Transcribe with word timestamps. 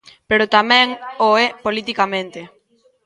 Pero 0.29 0.51
tamén 0.55 0.87
o 1.27 1.29
é 1.45 1.47
politicamente. 1.65 2.41